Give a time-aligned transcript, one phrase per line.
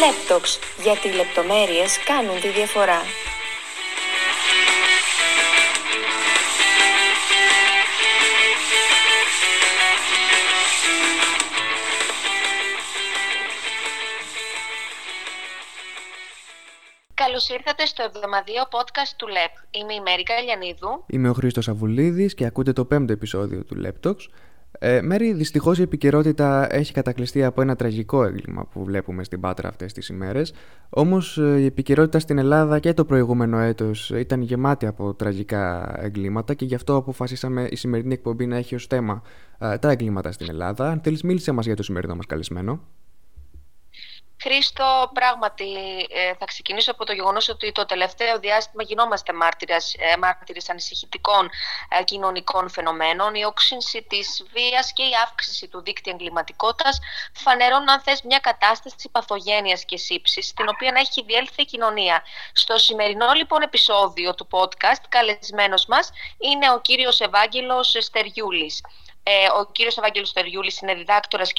[0.00, 3.00] Λέπτοξ, γιατί οι λεπτομέρειες κάνουν τη διαφορά.
[17.14, 19.54] Καλώς ήρθατε στο εβδομαδιαίο podcast του ΛΕΠ.
[19.70, 21.04] Είμαι η Μέρη Καλιανίδου.
[21.06, 24.28] Είμαι ο Χρήστος Αβουλίδης και ακούτε το πέμπτο επεισόδιο του Λέπτοξ.
[24.82, 29.68] Ε, Μέρη, δυστυχώς η επικαιρότητα έχει κατακλειστεί από ένα τραγικό έγκλημα που βλέπουμε στην Πάτρα
[29.68, 30.52] αυτές τις ημέρες.
[30.90, 36.54] Όμως ε, η επικαιρότητα στην Ελλάδα και το προηγούμενο έτος ήταν γεμάτη από τραγικά εγκλήματα
[36.54, 39.22] και γι' αυτό αποφασίσαμε η σημερινή εκπομπή να έχει ως θέμα
[39.58, 40.90] ε, τα εγκλήματα στην Ελλάδα.
[40.90, 42.80] Αν θέλεις μίλησε μας για το σημερινό μας καλεσμένο.
[44.42, 45.72] Χρήστο, πράγματι
[46.10, 51.50] ε, θα ξεκινήσω από το γεγονός ότι το τελευταίο διάστημα γινόμαστε μάρτυρες, ε, μάρτυρες ανησυχητικών
[51.98, 53.34] ε, κοινωνικών φαινομένων.
[53.34, 56.98] Η όξυνση της βίας και η αύξηση του δίκτυα εγκληματικότητας
[57.32, 62.22] φανερώνουν αν θες μια κατάσταση παθογένειας και σύψης την οποία έχει διέλθει η κοινωνία.
[62.52, 68.80] Στο σημερινό λοιπόν επεισόδιο του podcast καλεσμένος μας είναι ο κύριος Ευάγγελος Στεριούλης.
[69.32, 71.52] Ε, ο κύριος Ευάγγελος Στεριούλης είναι διδάκτορας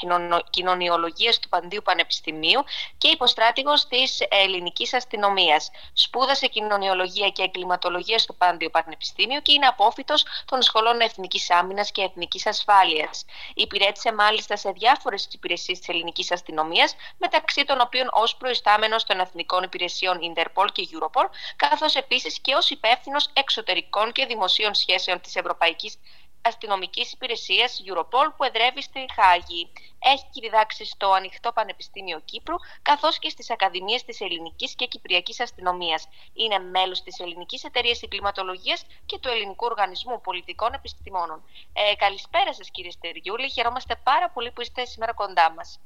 [0.50, 2.64] κοινωνιολογίας του Παντίου Πανεπιστημίου
[2.98, 5.70] και υποστράτηγος της ελληνικής αστυνομίας.
[5.92, 12.02] Σπούδασε κοινωνιολογία και εγκληματολογία στο Πάντιο Πανεπιστήμιο και είναι απόφυτος των σχολών Εθνικής Άμυνας και
[12.02, 13.24] Εθνικής Ασφάλειας.
[13.54, 19.62] Υπηρέτησε μάλιστα σε διάφορες υπηρεσίες της ελληνικής αστυνομίας, μεταξύ των οποίων ως προϊστάμενος των Εθνικών
[19.62, 21.26] Υπηρεσιών Interpol και Europol,
[21.56, 25.98] καθώς επίσης και ως υπεύθυνος εξωτερικών και δημοσίων σχέσεων της Ευρωπαϊκής
[26.42, 29.72] Αστυνομικής Υπηρεσίας Europol που εδρεύει στη Χάγη.
[29.98, 36.08] Έχει διδάξει στο Ανοιχτό Πανεπιστήμιο Κύπρου καθώς και στις Ακαδημίες της Ελληνικής και Κυπριακής Αστυνομίας.
[36.34, 41.42] Είναι μέλος της Ελληνικής Εταιρείας Εγκληματολογίας και του Ελληνικού Οργανισμού Πολιτικών Επιστημόνων.
[41.72, 45.80] Ε, καλησπέρα σας κύριε Στεριούλη, χαιρόμαστε πάρα πολύ που είστε σήμερα κοντά μας.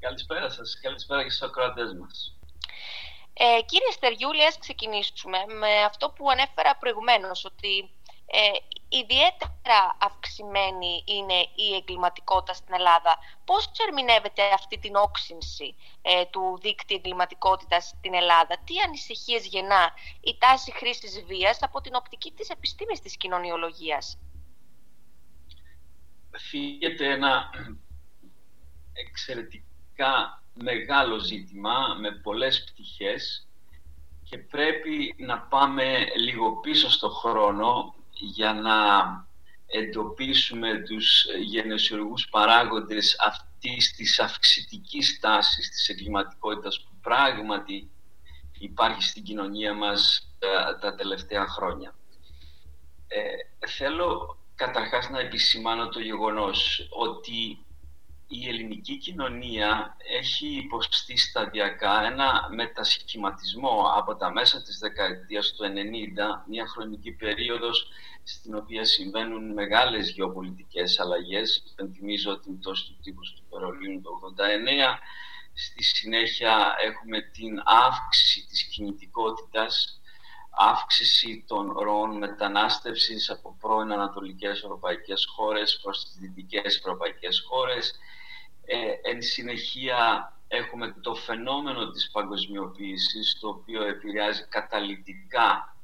[0.00, 2.36] Καλησπέρα σας, καλησπέρα και στους ακροατές μας.
[3.34, 7.93] Ε, κύριε Στεριούλη, ας ξεκινήσουμε με αυτό που ανέφερα προηγουμένως, ότι
[8.26, 8.50] ε,
[8.88, 13.18] ιδιαίτερα αυξημένη είναι η εγκληματικότητα στην Ελλάδα.
[13.44, 20.36] Πώς ερμηνεύεται αυτή την όξυνση ε, του δίκτυου εγκληματικότητας στην Ελλάδα, τι ανησυχίες γεννά η
[20.38, 24.18] τάση χρήσης βίας από την οπτική της επιστήμης της κοινωνιολογίας;
[26.36, 27.50] Φύγεται ένα
[28.92, 33.48] εξαιρετικά μεγάλο ζήτημα με πολλές πτυχές
[34.24, 38.76] και πρέπει να πάμε λίγο πίσω στο χρόνο για να
[39.66, 47.90] εντοπίσουμε τους γενεσιουργούς παράγοντες αυτής της αυξητικής τάσης της εγκληματικότητας που πράγματι
[48.58, 51.94] υπάρχει στην κοινωνία μας τα, τα τελευταία χρόνια.
[53.08, 57.63] Ε, θέλω καταρχάς να επισημάνω το γεγονός ότι
[58.40, 66.44] η ελληνική κοινωνία έχει υποστεί σταδιακά ένα μετασχηματισμό από τα μέσα της δεκαετίας του 90,
[66.48, 67.88] μια χρονική περίοδος
[68.22, 71.64] στην οποία συμβαίνουν μεγάλες γεωπολιτικές αλλαγές.
[71.72, 74.98] Υπενθυμίζω την πτώση του τύπου του Περολίνου το 89.
[75.54, 80.00] Στη συνέχεια έχουμε την αύξηση της κινητικότητας,
[80.50, 87.98] αύξηση των ροών μετανάστευσης από πρώην ανατολικές ευρωπαϊκές χώρες προς τις δυτικές ευρωπαϊκές χώρες,
[88.64, 95.76] ε, εν συνεχεία έχουμε το φαινόμενο της παγκοσμιοποίησης, το οποίο επηρεάζει καταλητικά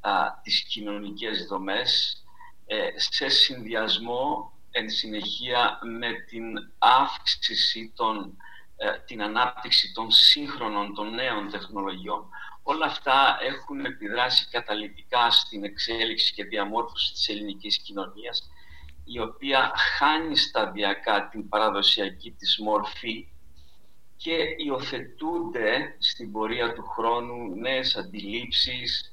[0.00, 2.22] α, τις κοινωνικές δομές,
[2.66, 6.44] ε, σε συνδυασμό εν συνεχεία με την
[6.78, 8.36] αύξηση, των,
[8.76, 12.28] ε, την ανάπτυξη των σύγχρονων, των νέων τεχνολογιών.
[12.62, 18.50] Όλα αυτά έχουν επιδράσει καταλητικά στην εξέλιξη και διαμόρφωση της ελληνικής κοινωνίας
[19.04, 23.28] η οποία χάνει σταδιακά την παραδοσιακή της μορφή
[24.16, 29.12] και υιοθετούνται στην πορεία του χρόνου νέες αντιλήψεις,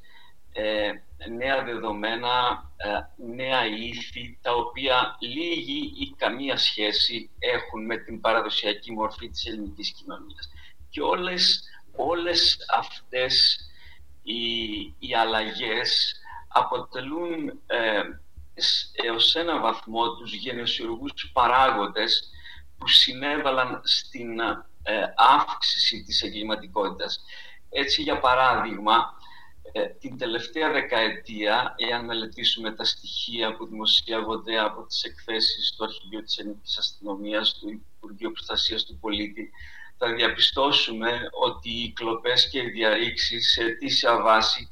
[0.52, 0.92] ε,
[1.30, 8.92] νέα δεδομένα, ε, νέα ήθη, τα οποία λίγη ή καμία σχέση έχουν με την παραδοσιακή
[8.92, 10.50] μορφή της ελληνικής κοινωνίας.
[10.90, 11.64] Και όλες,
[11.96, 13.60] όλες αυτές
[14.24, 16.16] οι, οι αλλαγές
[16.48, 18.02] αποτελούν ε,
[18.92, 22.30] έως ένα βαθμό τους γενεσιουργούς παράγοντες
[22.78, 24.40] που συνέβαλαν στην
[24.84, 27.20] ε, αύξηση της εγκληματικότητας.
[27.70, 29.14] Έτσι, για παράδειγμα,
[29.72, 36.24] ε, την τελευταία δεκαετία, εάν μελετήσουμε τα στοιχεία που δημοσιεύονται από τις εκθέσεις του Αρχηγείου
[36.24, 39.52] της Ελληνικής Αστυνομίας, του Υπουργείου Προστασίας του Πολίτη,
[39.98, 44.68] θα διαπιστώσουμε ότι οι κλοπές και οι διαρρήξεις σε αιτήσια βάση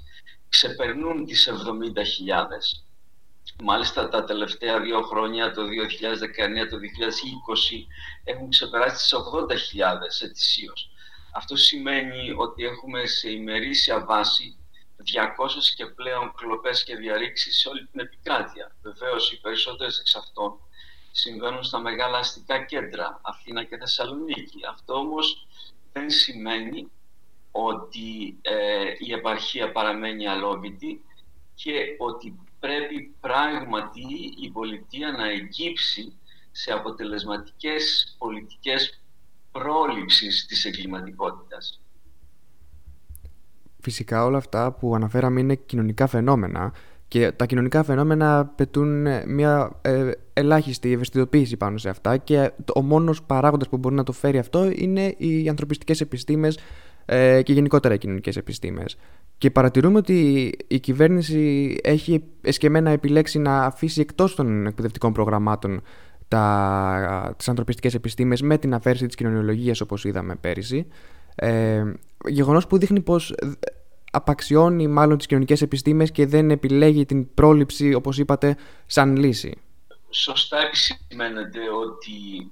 [0.50, 2.87] ξεπερνούν τις 70.000.
[3.64, 7.88] Μάλιστα τα τελευταία δύο χρόνια, το 2019, το 2020,
[8.24, 10.90] έχουν ξεπεράσει τις 80.000 ετησίως.
[11.34, 14.58] Αυτό σημαίνει ότι έχουμε σε ημερήσια βάση
[14.98, 18.76] 200 και πλέον κλοπές και διαρρήξεις σε όλη την επικράτεια.
[18.82, 20.60] Βεβαίως, οι περισσότερες εξ αυτών
[21.12, 24.60] συμβαίνουν στα μεγάλα αστικά κέντρα, Αθήνα και Θεσσαλονίκη.
[24.70, 25.48] Αυτό όμως
[25.94, 26.92] δεν σημαίνει
[27.52, 31.06] ότι ε, η επαρχία παραμένει αλόβητη
[31.56, 34.06] και ότι πρέπει πράγματι
[34.42, 36.14] η πολιτεία να εγκύψει
[36.52, 39.02] σε αποτελεσματικές πολιτικές
[39.52, 41.82] πρόληψης της εγκληματικότητας.
[43.82, 46.74] Φυσικά όλα αυτά που αναφέραμε είναι κοινωνικά φαινόμενα
[47.08, 53.24] και τα κοινωνικά φαινόμενα πετούν μια ε, ελάχιστη ευαισθητοποίηση πάνω σε αυτά και ο μόνος
[53.24, 56.60] παράγοντας που μπορεί να το φέρει αυτό είναι οι ανθρωπιστικές επιστήμες
[57.10, 58.98] ε, και γενικότερα οι κοινωνικές επιστήμες.
[59.38, 65.82] Και παρατηρούμε ότι η κυβέρνηση έχει εσκεμμένα επιλέξει να αφήσει εκτός των εκπαιδευτικών προγραμμάτων
[66.28, 70.88] τα, τις ανθρωπιστικές επιστήμες με την αφαίρεση της κοινωνιολογίας όπως είδαμε πέρυσι.
[71.36, 71.84] Ε,
[72.28, 73.36] γεγονός που δείχνει πως
[74.12, 79.58] απαξιώνει μάλλον τις κοινωνικές επιστήμες και δεν επιλέγει την πρόληψη όπως είπατε σαν λύση.
[80.10, 82.52] Σωστά επισημαίνεται ότι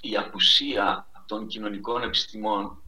[0.00, 2.81] η απουσία των κοινωνικών επιστημών στην,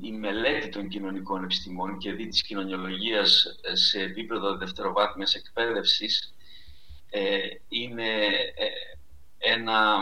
[0.00, 6.34] η μελέτη των κοινωνικών επιστημών και δι της κοινωνιολογίας σε επίπεδο δευτεροβάθμιας εκπαίδευσης
[7.10, 8.24] ε, είναι
[8.54, 8.68] ε,
[9.38, 9.98] ένα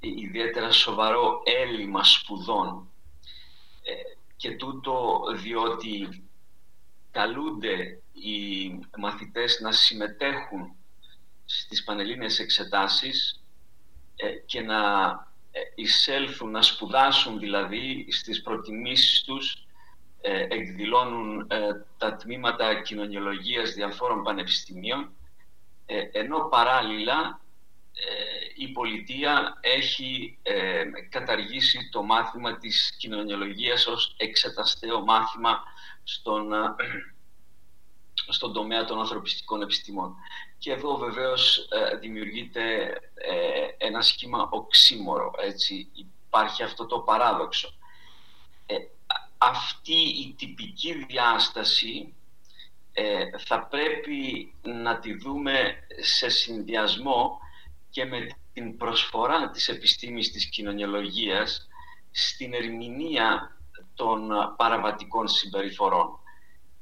[0.00, 2.90] ιδιαίτερα σοβαρό έλλειμμα σπουδών.
[3.82, 3.92] Ε,
[4.36, 6.24] και τούτο διότι
[7.10, 8.68] καλούνται οι
[8.98, 10.76] μαθητές να συμμετέχουν
[11.44, 13.42] στις πανελλήνιες εξετάσεις
[14.46, 14.80] και να
[15.74, 19.66] εισέλθουν, να σπουδάσουν δηλαδή στις προτιμήσεις τους
[20.48, 21.46] εκδηλώνουν
[21.98, 25.16] τα τμήματα κοινωνιολογίας διαφόρων πανεπιστημίων
[25.86, 27.40] ε, ενώ παράλληλα
[27.92, 35.62] ε, η πολιτεία έχει ε, καταργήσει το μάθημα της κοινωνιολογίας ως εξεταστέο μάθημα
[36.04, 36.52] στον,
[38.28, 40.14] στον τομέα των ανθρωπιστικών επιστημών.
[40.58, 41.68] Και εδώ βεβαίως
[42.00, 42.94] δημιουργείται
[43.78, 45.88] ένα σχήμα οξύμορο, έτσι
[46.26, 47.74] υπάρχει αυτό το παράδοξο.
[49.38, 52.14] Αυτή η τυπική διάσταση
[52.98, 57.38] ε, θα πρέπει να τη δούμε σε συνδυασμό
[57.90, 61.68] και με την προσφορά της επιστήμης της κοινωνιολογίας
[62.10, 63.56] στην ερμηνεία
[63.94, 66.18] των παραβατικών συμπεριφορών.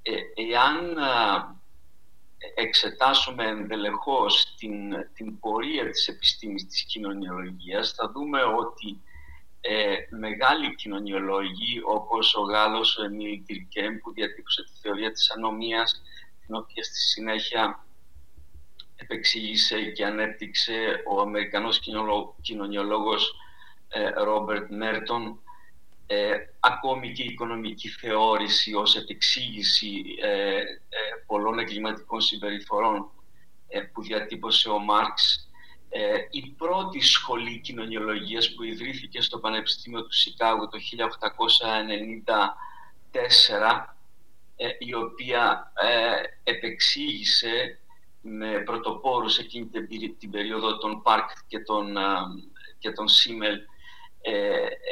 [0.06, 0.96] Ε, εάν
[2.54, 9.02] εξετάσουμε ενδελεχώς την, την πορεία της επιστήμης της κοινωνιολογίας, θα δούμε ότι
[9.60, 16.02] ε, μεγάλοι κοινωνιολόγοι όπως ο Γάλλος ο Εμίλ Τυρκέμ που διατύπωσε τη θεωρία της ανομίας
[16.46, 17.84] την οποία στη συνέχεια
[18.96, 21.80] επεξήγησε και ανέπτυξε ο Αμερικανός
[22.40, 23.34] κοινωνιολόγος
[24.24, 25.38] Ρόμπερτ Μέρτον
[26.06, 30.62] ε, ακόμη και η οικονομική θεώρηση ως επεξήγηση ε, ε,
[31.26, 33.08] πολλών εγκληματικών συμπεριφορών
[33.92, 35.44] που διατύπωσε ο Μάρξ
[35.96, 40.78] ε, η πρώτη σχολή κοινωνιολογίας που ιδρύθηκε στο Πανεπιστήμιο του Σικάγου το
[43.10, 43.86] 1894
[44.56, 47.78] ε, η οποία ε, επεξήγησε
[48.20, 49.66] με πρωτοπόρους εκείνη
[50.18, 51.96] την περίοδο των Πάρκ και των,
[52.78, 53.61] και των Σίμελ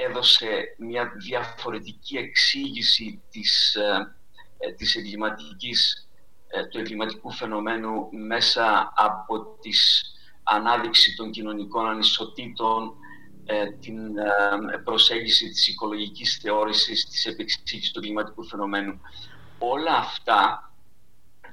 [0.09, 3.77] έδωσε μια διαφορετική εξήγηση της,
[4.77, 6.09] της εγκληματικής,
[6.71, 10.03] του εγκληματικού φαινομένου μέσα από τις
[10.43, 12.95] ανάδειξη των κοινωνικών ανισοτήτων,
[13.45, 19.01] ε, την ε, προσέγγιση της οικολογικής θεώρησης, της επεξήγησης του κλιματικού φαινομένου.
[19.59, 20.71] Όλα αυτά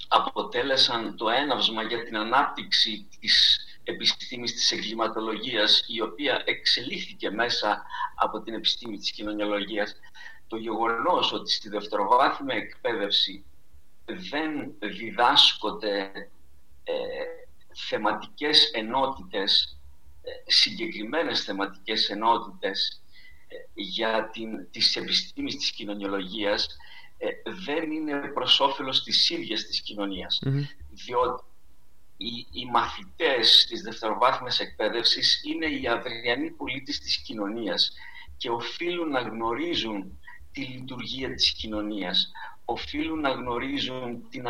[0.07, 3.59] αποτέλεσαν το έναυσμα για την ανάπτυξη της
[3.89, 7.83] επιστήμης της εγκληματολογίας, η οποία εξελίχθηκε μέσα
[8.15, 9.95] από την επιστήμη της κοινωνιολογίας.
[10.47, 13.45] Το γεγονός ότι στη δευτεροβάθμια εκπαίδευση
[14.05, 16.11] δεν διδάσκονται
[16.83, 16.93] ε,
[17.87, 19.77] θεματικές ενότητες,
[20.21, 23.01] ε, συγκεκριμένες θεματικές ενότητες
[23.47, 26.77] ε, για την, τις επιστήμης της κοινωνιολογίας
[27.17, 27.27] ε,
[27.65, 30.39] δεν είναι προς όφελος της ίδιας της κοινωνιας
[30.89, 31.43] Διότι
[32.21, 37.93] οι, οι μαθητές της δευτεροβάθμιας εκπαίδευσης είναι οι αυριανοί πολίτες της κοινωνίας
[38.37, 40.19] και οφείλουν να γνωρίζουν
[40.51, 42.31] τη λειτουργία της κοινωνίας
[42.71, 44.45] οφείλουν να γνωρίζουν την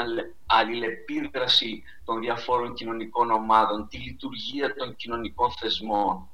[0.45, 6.29] αλληλεπίδραση των διαφόρων κοινωνικών ομάδων, τη λειτουργία των κοινωνικών θεσμών,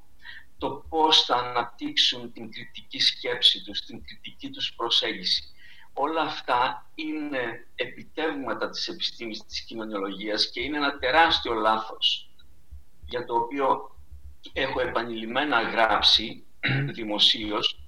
[0.58, 5.42] το πώς θα αναπτύξουν την κριτική σκέψη τους, την κριτική τους προσέγγιση.
[5.98, 12.30] Όλα αυτά είναι επιτεύγματα της επιστήμης της κοινωνιολογίας και είναι ένα τεράστιο λάθος
[13.06, 13.96] για το οποίο
[14.52, 16.44] έχω επανειλημμένα γράψει
[16.96, 17.80] δημοσίως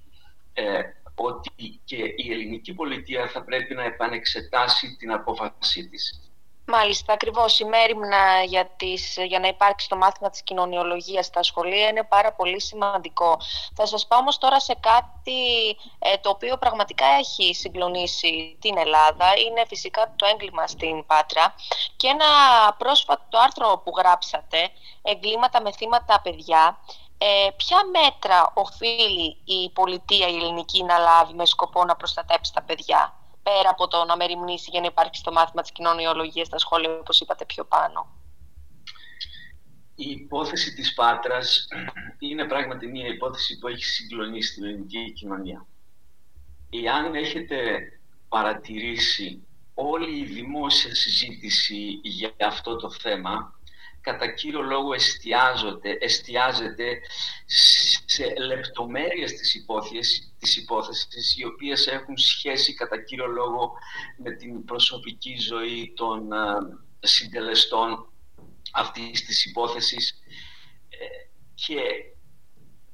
[0.53, 0.81] ε,
[1.15, 6.28] ότι και η ελληνική πολιτεία θα πρέπει να επανεξετάσει την απόφασή της.
[6.71, 7.59] Μάλιστα, ακριβώς.
[7.59, 12.33] Η μέρημνα για, τις, για να υπάρξει το μάθημα της κοινωνιολογίας στα σχολεία είναι πάρα
[12.33, 13.37] πολύ σημαντικό.
[13.75, 19.25] Θα σας πάω όμως τώρα σε κάτι ε, το οποίο πραγματικά έχει συγκλονίσει την Ελλάδα.
[19.47, 21.55] Είναι φυσικά το έγκλημα στην Πάτρα
[21.97, 22.25] και ένα
[22.77, 24.69] πρόσφατο άρθρο που γράψατε,
[25.01, 26.79] «Εγκλήματα με θύματα παιδιά»,
[27.17, 32.61] ε, ποια μέτρα οφείλει η πολιτεία η ελληνική να λάβει με σκοπό να προστατέψει τα
[32.61, 33.18] παιδιά;
[33.49, 37.21] Πέρα από το να μεριμνήσει για να υπάρξει το μάθημα της κοινωνιολογίας στα σχόλια, όπως
[37.21, 38.07] είπατε πιο πάνω.
[39.95, 41.67] Η υπόθεση της Πάτρας
[42.19, 45.65] είναι πράγματι μια υπόθεση που έχει συγκλονίσει την ελληνική κοινωνία.
[46.69, 47.57] Εάν έχετε
[48.29, 53.58] παρατηρήσει όλη η δημόσια συζήτηση για αυτό το θέμα,
[54.01, 56.99] κατά κύριο λόγο εστιάζονται, εστιάζεται
[58.05, 63.73] σε λεπτομέρειες της υπόθεσης, της υπόθεσης οι οποίες έχουν σχέση κατά κύριο λόγο
[64.17, 66.29] με την προσωπική ζωή των
[66.99, 68.11] συντελεστών
[68.71, 70.21] αυτής της υπόθεσης.
[70.89, 71.05] Ε,
[71.55, 71.81] και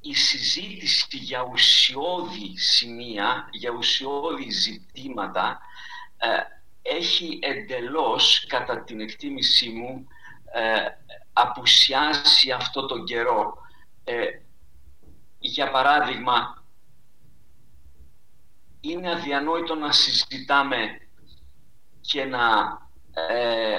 [0.00, 5.60] η συζήτηση για ουσιώδη σημεία, για ουσιώδη ζητήματα
[6.16, 6.28] ε,
[6.82, 10.06] έχει εντελώς, κατά την εκτίμησή μου,
[10.52, 10.88] ε,
[11.32, 13.58] απουσιάσει αυτό τον καιρό.
[14.04, 14.26] Ε,
[15.38, 16.64] για παράδειγμα,
[18.80, 21.00] είναι αδιανόητο να συζητάμε
[22.00, 22.78] και να
[23.12, 23.78] ε,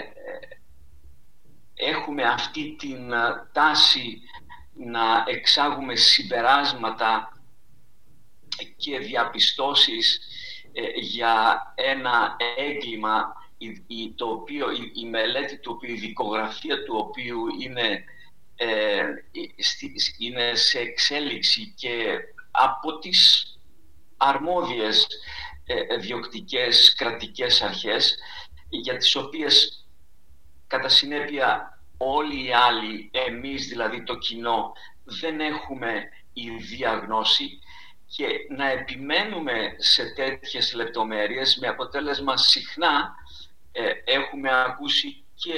[1.74, 3.12] έχουμε αυτή την
[3.51, 4.21] τάση
[4.74, 7.31] να εξάγουμε συμπεράσματα
[8.77, 10.19] και διαπιστώσεις
[10.95, 13.36] για ένα έγκλημα
[13.87, 18.03] η, το οποίο, η, μελέτη του οποίου, η δικογραφία του οποίου είναι,
[18.55, 19.03] ε,
[20.17, 22.17] είναι σε εξέλιξη και
[22.51, 23.51] από τις
[24.17, 25.07] αρμόδιες
[25.65, 28.17] ε, διοκτικές κρατικές αρχές
[28.69, 29.85] για τις οποίες
[30.67, 34.73] κατά συνέπεια όλοι οι άλλοι, εμείς δηλαδή το κοινό,
[35.03, 37.59] δεν έχουμε η διαγνώση
[38.15, 43.15] και να επιμένουμε σε τέτοιες λεπτομέρειες με αποτέλεσμα συχνά
[43.79, 45.53] ε, έχουμε ακούσει και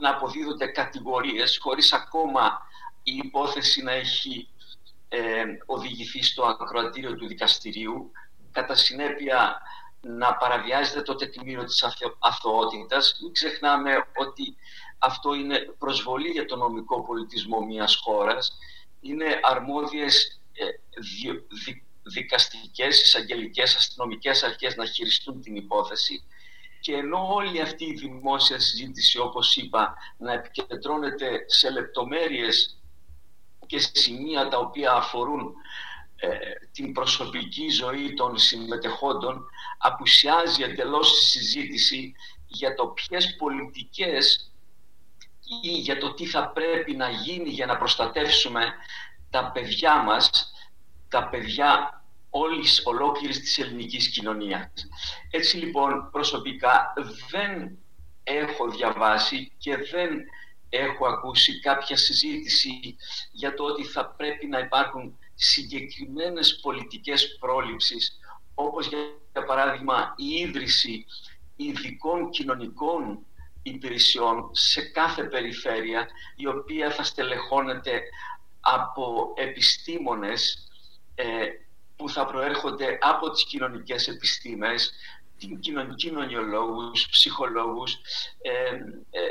[0.00, 2.66] να αποδίδονται κατηγορίες χωρίς ακόμα
[3.02, 4.48] η υπόθεση να έχει
[5.08, 8.12] ε, οδηγηθεί στο ακροατήριο του δικαστηρίου
[8.52, 9.60] κατά συνέπεια
[10.00, 11.84] να παραβιάζεται το τεκμήριο της
[12.18, 13.18] αθωότητας.
[13.22, 14.56] Μην ξεχνάμε ότι
[14.98, 18.58] αυτό είναι προσβολή για το νομικό πολιτισμό μιας χώρας.
[19.00, 20.64] Είναι αρμόδιες ε,
[22.02, 26.24] δικαστικές, εισαγγελικές, αστυνομικές αρχές να χειριστούν την υπόθεση
[26.84, 32.80] και ενώ όλη αυτή η δημόσια συζήτηση, όπως είπα, να επικεντρώνεται σε λεπτομέρειες
[33.66, 35.54] και σημεία τα οποία αφορούν
[36.16, 36.28] ε,
[36.72, 39.46] την προσωπική ζωή των συμμετεχόντων,
[39.78, 42.14] απουσιάζει εντελώς η συζήτηση
[42.46, 44.52] για το ποιες πολιτικές
[45.62, 48.72] ή για το τι θα πρέπει να γίνει για να προστατεύσουμε
[49.30, 50.52] τα παιδιά μας,
[51.08, 52.03] τα παιδιά
[52.36, 54.70] όλης ολόκληρης της ελληνικής κοινωνίας.
[55.30, 56.92] Έτσι λοιπόν προσωπικά
[57.30, 57.78] δεν
[58.22, 60.24] έχω διαβάσει και δεν
[60.68, 62.96] έχω ακούσει κάποια συζήτηση
[63.32, 68.18] για το ότι θα πρέπει να υπάρχουν συγκεκριμένες πολιτικές πρόληψεις
[68.54, 71.06] όπως για παράδειγμα η ίδρυση
[71.56, 73.26] ειδικών κοινωνικών
[73.62, 78.02] υπηρεσιών σε κάθε περιφέρεια η οποία θα στελεχώνεται
[78.60, 80.68] από επιστήμονες
[81.14, 81.24] ε,
[82.04, 84.92] που θα προέρχονται από τις κοινωνικές επιστήμες,
[85.96, 87.98] κοινωνιολόγους, ψυχολόγους,
[88.42, 88.50] ε,
[89.10, 89.22] ε,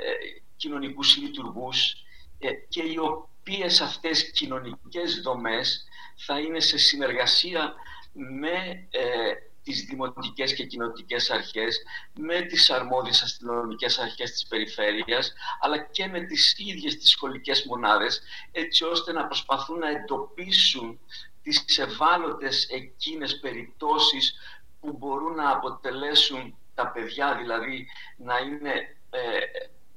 [0.55, 1.95] κοινωνικούς λειτουργούς
[2.39, 7.73] ε, και οι οποίες αυτές κοινωνικές δομές θα είναι σε συνεργασία
[8.13, 11.81] με ε, τις δημοτικές και κοινωτικές αρχές,
[12.13, 18.21] με τις αρμόδιες αστυνομικές αρχές της περιφέρειας, αλλά και με τις ίδιες τις σχολικές μονάδες,
[18.51, 20.99] έτσι ώστε να προσπαθούν να εντοπίσουν
[21.43, 24.33] τις ευάλωτες εκείνες περιπτώσεις
[24.79, 29.39] που μπορούν να αποτελέσουν τα παιδιά, δηλαδή να είναι ε,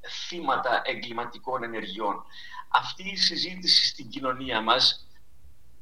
[0.09, 2.25] θύματα εγκληματικών ενεργειών.
[2.69, 5.09] Αυτή η συζήτηση στην κοινωνία μας,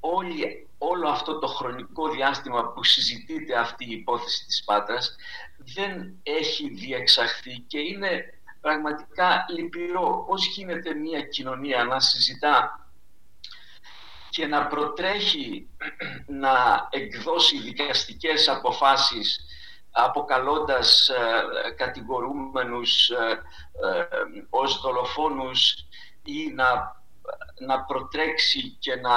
[0.00, 5.16] όλη, όλο αυτό το χρονικό διάστημα που συζητείται αυτή η υπόθεση της Πάτρας,
[5.56, 12.83] δεν έχει διεξαχθεί και είναι πραγματικά λυπηρό πώς γίνεται μια κοινωνία να συζητά
[14.34, 15.68] και να προτρέχει
[16.26, 19.40] να εκδώσει δικαστικές αποφάσεις
[19.90, 23.42] αποκαλώντας ε, κατηγορούμενους ε,
[23.88, 24.06] ε,
[24.50, 25.86] ως δολοφόνους
[26.24, 26.96] ή να,
[27.58, 29.12] να προτρέξει και να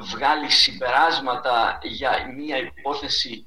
[0.00, 3.44] βγάλει συμπεράσματα για μια υπόθεση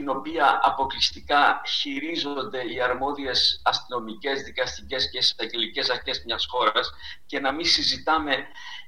[0.00, 6.92] την οποία αποκλειστικά χειρίζονται οι αρμόδιες αστυνομικές, δικαστικές και εισαγγελικές αρχές μιας χώρας
[7.26, 8.36] και να μην συζητάμε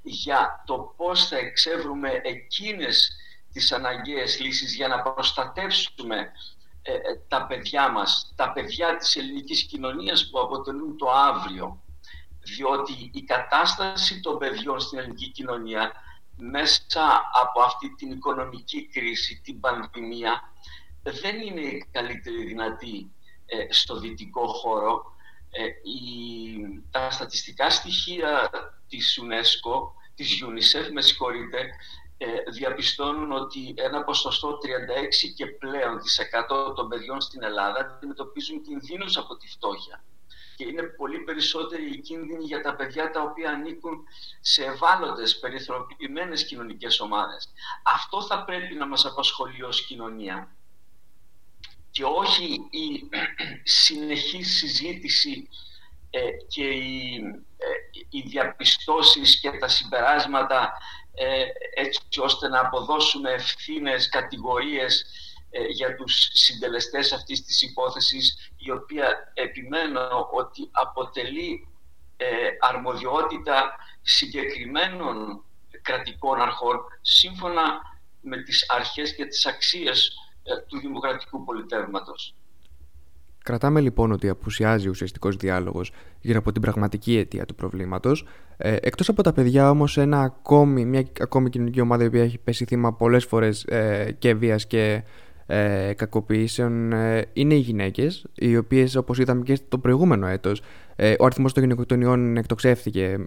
[0.02, 3.10] για το πώς θα εξεύρουμε εκείνες
[3.52, 6.32] τις αναγκαίες λύσεις για να προστατεύσουμε
[6.82, 6.92] ε,
[7.28, 11.82] τα παιδιά μας, τα παιδιά της ελληνικής κοινωνίας που αποτελούν το αύριο.
[12.40, 15.92] Διότι η κατάσταση των παιδιών στην ελληνική κοινωνία
[16.36, 20.51] μέσα από αυτή την οικονομική κρίση, την πανδημία,
[21.02, 23.10] δεν είναι η καλύτερη δυνατή
[23.46, 25.14] ε, στο δυτικό χώρο.
[25.50, 25.68] Ε,
[26.90, 28.50] τα στατιστικά στοιχεία
[28.88, 31.70] της UNESCO, της UNICEF, με συγχωρείτε,
[32.18, 38.62] ε, διαπιστώνουν ότι ένα ποσοστό 36 και πλέον της 100 των παιδιών στην Ελλάδα αντιμετωπίζουν
[38.62, 40.04] κινδύνους από τη φτώχεια.
[40.56, 44.04] Και είναι πολύ περισσότεροι οι κίνδυνοι για τα παιδιά τα οποία ανήκουν
[44.40, 47.52] σε ευάλωτες, περιθωριοποιημένες κοινωνικές ομάδες.
[47.82, 50.56] Αυτό θα πρέπει να μας απασχολεί ως κοινωνία
[51.92, 53.08] και όχι η
[53.84, 55.48] συνεχή συζήτηση
[56.10, 57.14] ε, και οι,
[57.56, 57.66] ε,
[58.10, 60.72] οι διαπιστώσεις και τα συμπεράσματα
[61.14, 61.44] ε,
[61.74, 65.04] έτσι ώστε να αποδώσουμε ευθύνες κατηγορίες
[65.70, 71.68] για τους συντελεστές αυτής της υπόθεσης η οποία επιμένω ότι αποτελεί
[72.60, 75.44] αρμοδιότητα συγκεκριμένων
[75.82, 77.80] κρατικών αρχών σύμφωνα
[78.20, 80.31] με τις αρχές και τις αξίες ε,
[80.66, 82.34] του δημοκρατικού πολιτεύματος.
[83.44, 88.26] Κρατάμε λοιπόν ότι απουσιάζει ουσιαστικός διάλογος γύρω από την πραγματική αιτία του προβλήματος.
[88.56, 92.92] Ε, Εκτός από τα παιδιά, όμως, μια ακόμη κοινωνική ομάδα η οποία έχει πέσει θύμα
[92.92, 95.02] πολλές φορές ε, και βίας και
[95.46, 100.62] ε, κακοποιήσεων ε, είναι οι γυναίκες, οι οποίες, όπως είδαμε και στο προηγούμενο έτος,
[100.96, 103.18] ε, ο αριθμός των γυναικοκτονιών εκτοξεύτηκε,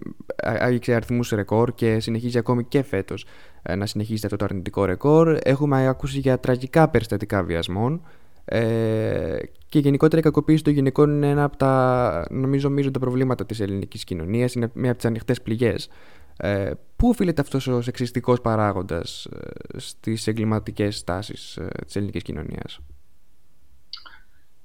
[0.42, 3.26] άγγιξε αριθμούς ρεκόρ και συνεχίζει ακόμη και φέτος
[3.62, 5.38] ε, να συνεχίζεται αυτό το αρνητικό ρεκόρ.
[5.42, 8.02] Έχουμε ακούσει για τραγικά περιστατικά βιασμών.
[8.44, 9.38] Ε,
[9.68, 14.04] και γενικότερα η κακοποίηση των γυναικών είναι ένα από τα νομίζω μείζοντα προβλήματα της ελληνικής
[14.04, 15.88] κοινωνίας, είναι μία από τις ανοιχτές πληγές.
[16.36, 22.80] Ε, πού οφείλεται αυτός ο σεξιστικός παράγοντας ε, στις εγκληματικές στάσεις ε, της ελληνικής κοινωνίας;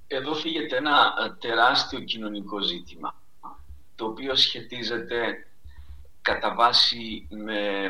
[0.07, 3.21] Εδώ φύγεται ένα τεράστιο κοινωνικό ζήτημα,
[3.95, 5.47] το οποίο σχετίζεται
[6.21, 7.89] κατά βάση με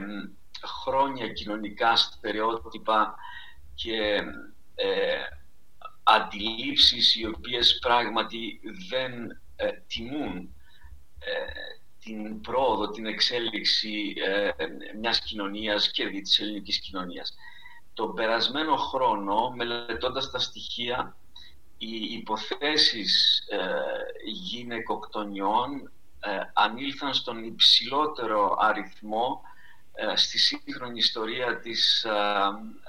[0.66, 3.16] χρόνια κοινωνικά στερεότυπα
[3.76, 4.22] και
[4.76, 5.22] ε,
[6.04, 10.56] αντιλήψεις οι οποίες πράγματι δεν ε, τιμούν
[11.20, 14.52] ε, την πρόοδο, την εξέλιξη ε,
[15.00, 17.36] μιας κοινωνίας και της ελληνικής κοινωνίας.
[17.94, 21.16] Τον περασμένο χρόνο, μελετώντας τα στοιχεία,
[21.78, 23.60] οι υποθέσεις ε,
[24.26, 29.42] γυναικοκτονιών ε, ανήλθαν στον υψηλότερο αριθμό
[29.94, 32.12] ε, στη σύγχρονη ιστορία της, ε,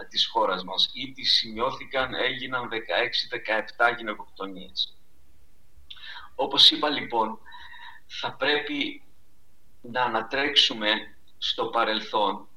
[0.09, 0.91] της χώρας μας.
[0.93, 4.97] Ήδη σημειώθηκαν, έγιναν 16-17 γυναικοκτονίες.
[6.35, 7.39] Όπως είπα λοιπόν,
[8.21, 9.03] θα πρέπει
[9.81, 10.93] να ανατρέξουμε
[11.39, 12.49] στο παρελθόν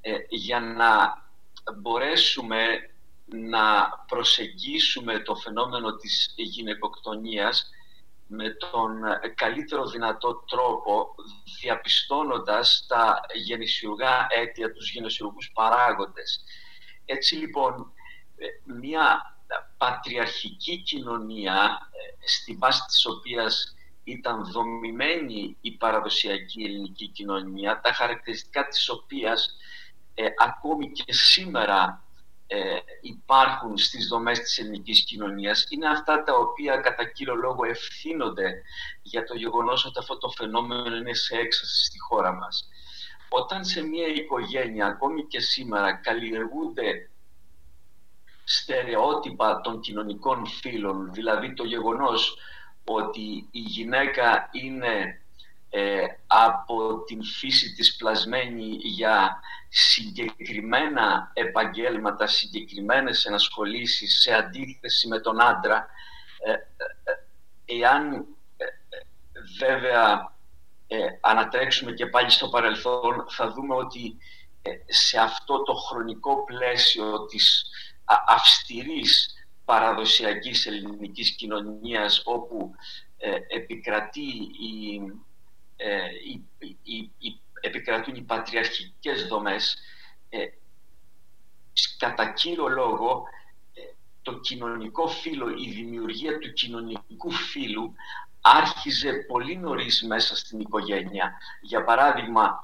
[0.00, 1.22] ε, για να
[1.76, 2.90] μπορέσουμε
[3.26, 7.70] να προσεγγίσουμε το φαινόμενο της γυναικοκτονίας
[8.26, 9.00] με τον
[9.34, 11.14] καλύτερο δυνατό τρόπο
[11.60, 16.44] διαπιστώνοντας τα γεννησιουργά αίτια, τους γεννησιουργούς παράγοντες.
[17.04, 17.92] Έτσι λοιπόν,
[18.64, 19.36] μια
[19.76, 21.78] πατριαρχική κοινωνία
[22.24, 23.73] στη βάση της οποίας
[24.04, 29.56] ήταν δομημένη η παραδοσιακή ελληνική κοινωνία, τα χαρακτηριστικά της οποίας
[30.14, 32.04] ε, ακόμη και σήμερα
[32.46, 38.62] ε, υπάρχουν στις δομές της ελληνικής κοινωνίας είναι αυτά τα οποία κατά κύριο λόγο ευθύνονται
[39.02, 42.68] για το γεγονός ότι αυτό το φαινόμενο είναι σε έξαση στη χώρα μας.
[43.28, 47.10] Όταν σε μια οικογένεια, ακόμη και σήμερα, καλλιεργούνται
[48.44, 52.38] στερεότυπα των κοινωνικών φύλων, δηλαδή το γεγονός
[52.84, 55.20] ότι η γυναίκα είναι
[55.76, 65.40] ε, από την φύση της πλασμένη για συγκεκριμένα επαγγέλματα, συγκεκριμένες ενασχολήσεις σε αντίθεση με τον
[65.40, 65.86] άντρα,
[66.44, 68.26] ε, ε, εάν
[69.58, 70.32] βέβαια
[71.20, 74.16] ανατρέξουμε και πάλι στο παρελθόν, θα δούμε ότι
[74.86, 77.64] σε αυτό το χρονικό πλαίσιο της
[78.26, 79.34] αυστηρής
[79.64, 82.74] παραδοσιακής ελληνικής κοινωνίας όπου
[83.48, 84.28] επικρατεί
[84.60, 85.00] η
[85.76, 86.08] ε,
[86.82, 89.78] οι, επικρατούν οι πατριαρχικές δομές,
[90.28, 90.46] ε,
[91.98, 93.24] κατά κύριο λόγο
[93.74, 93.80] ε,
[94.22, 97.94] το κοινωνικό φύλλο, η δημιουργία του κοινωνικού φύλου
[98.40, 101.32] άρχιζε πολύ νωρίς μέσα στην οικογένεια.
[101.60, 102.60] Για παράδειγμα,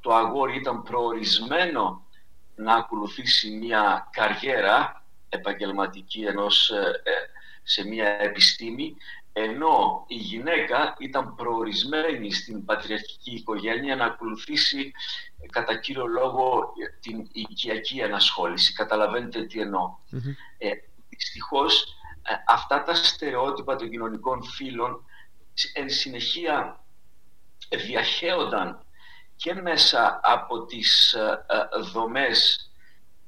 [0.00, 2.06] το αγόρι ήταν προορισμένο
[2.54, 5.01] να ακολουθήσει μια καριέρα
[5.32, 7.00] επαγγελματική ενός, ε,
[7.62, 8.96] σε μια επιστήμη
[9.32, 14.92] ενώ η γυναίκα ήταν προορισμένη στην πατριαρχική οικογένεια να ακολουθήσει
[15.50, 18.72] κατά κύριο λόγο την οικιακή ενασχόληση.
[18.72, 19.96] Καταλαβαίνετε τι εννοώ.
[20.12, 20.34] Mm-hmm.
[20.58, 20.70] Ε,
[21.08, 21.82] δυστυχώς
[22.22, 25.04] ε, αυτά τα στερεότυπα των κοινωνικών φύλων
[25.72, 26.84] εν συνεχεία
[27.68, 28.84] διαχέονταν
[29.36, 31.44] και μέσα από τις ε,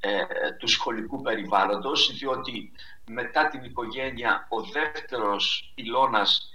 [0.05, 2.73] ε, δομές του σχολικού περιβάλλοντος διότι
[3.07, 6.49] μετά την οικογένεια ο δεύτερος πυλώνας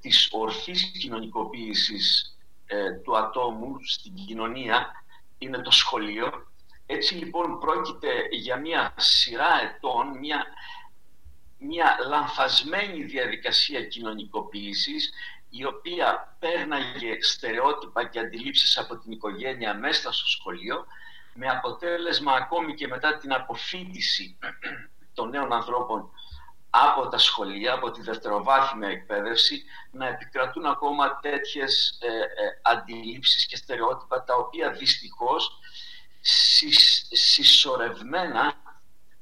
[0.00, 2.36] της ορθής κοινωνικοποίησης
[3.04, 5.04] του ατόμου στην κοινωνία
[5.38, 6.46] είναι το σχολείο.
[6.86, 10.46] Έτσι λοιπόν πρόκειται για μια σειρά ετών, μια
[11.62, 15.12] μια λανθασμένη διαδικασία κοινωνικοποίησης
[15.50, 20.86] η οποία πέρναγε στερεότυπα και αντιλήψεις από την οικογένεια μέσα στο σχολείο
[21.34, 24.38] με αποτέλεσμα ακόμη και μετά την αποφύτιση
[25.14, 26.10] των νέων ανθρώπων
[26.70, 33.56] από τα σχολεία, από τη δευτεροβάθμια εκπαίδευση, να επικρατούν ακόμα τέτοιες ε, ε, αντιλήψεις και
[33.56, 35.58] στερεότυπα, τα οποία δυστυχώς
[37.12, 38.54] συσσωρευμένα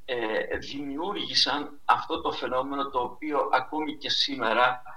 [0.04, 4.90] ε, δημιούργησαν αυτό το φαινόμενο το οποίο ακόμη και σήμερα ε,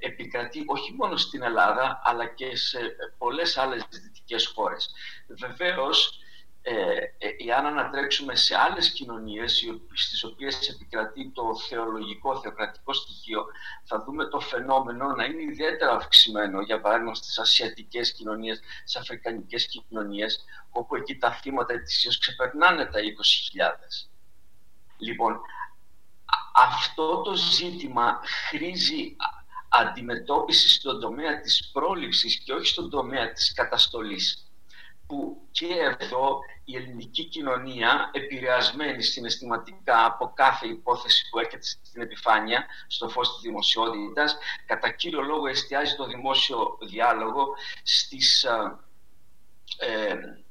[0.00, 2.78] επικρατεί όχι μόνο στην Ελλάδα αλλά και σε
[3.18, 4.90] πολλές άλλες δυτικές χώρες.
[5.28, 6.22] Βεβαίως,
[6.64, 6.74] ε,
[7.18, 13.46] ε, εάν ανατρέξουμε σε άλλες κοινωνίες στις οποίες επικρατεί το θεολογικό, θεοκρατικό στοιχείο
[13.84, 19.66] θα δούμε το φαινόμενο να είναι ιδιαίτερα αυξημένο για παράδειγμα στις ασιατικές κοινωνίες, στις αφρικανικές
[19.66, 24.08] κοινωνίες όπου εκεί τα θύματα ετησίως ξεπερνάνε τα 20.000.
[24.98, 25.40] Λοιπόν,
[26.54, 29.16] αυτό το ζήτημα χρήζει
[29.68, 34.46] αντιμετώπισης στον τομέα της πρόληψης και όχι στον τομέα της καταστολής
[35.06, 35.66] που και
[35.98, 43.32] εδώ η ελληνική κοινωνία επηρεασμένη συναισθηματικά από κάθε υπόθεση που έρχεται στην επιφάνεια, στο φως
[43.32, 47.46] της δημοσιότητας, κατά κύριο λόγο εστιάζει το δημόσιο διάλογο
[47.82, 48.44] στις
[49.78, 50.41] ε,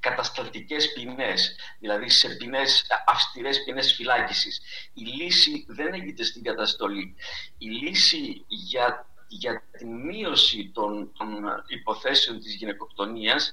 [0.00, 4.60] κατασταλτικές ποινές, δηλαδή σε ποινές, αυστηρές ποινές φυλάκισης.
[4.94, 7.16] Η λύση δεν έγινε στην καταστολή.
[7.58, 11.28] Η λύση για, για τη μείωση των, των
[11.66, 13.52] υποθέσεων της γυναικοκτονίας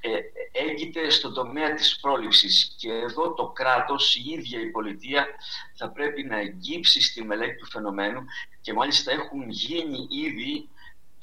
[0.00, 0.20] ε,
[0.52, 5.26] έγκυται στον τομέα της πρόληψης και εδώ το κράτος, η ίδια η πολιτεία
[5.74, 8.24] θα πρέπει να εγγύψει στη μελέτη του φαινομένου
[8.60, 10.68] και μάλιστα έχουν γίνει ήδη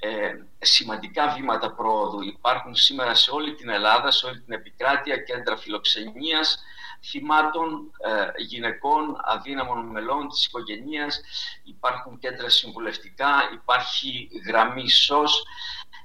[0.03, 2.21] ε, σημαντικά βήματα πρόοδου.
[2.21, 6.63] Υπάρχουν σήμερα σε όλη την Ελλάδα, σε όλη την επικράτεια κέντρα φιλοξενίας
[7.03, 11.21] θυμάτων ε, γυναικών αδύναμων μελών της οικογένειας.
[11.63, 15.43] Υπάρχουν κέντρα συμβουλευτικά, υπάρχει γραμμή ΣΟΣ.